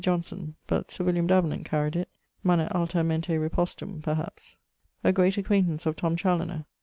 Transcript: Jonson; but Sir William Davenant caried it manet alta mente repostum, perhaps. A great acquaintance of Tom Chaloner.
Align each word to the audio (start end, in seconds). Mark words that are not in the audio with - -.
Jonson; 0.03 0.55
but 0.65 0.89
Sir 0.89 1.03
William 1.03 1.27
Davenant 1.27 1.63
caried 1.63 1.95
it 1.95 2.09
manet 2.43 2.71
alta 2.71 3.03
mente 3.03 3.37
repostum, 3.37 4.01
perhaps. 4.01 4.57
A 5.03 5.13
great 5.13 5.37
acquaintance 5.37 5.85
of 5.85 5.95
Tom 5.95 6.15
Chaloner. 6.15 6.65